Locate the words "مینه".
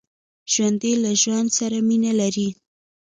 1.87-2.11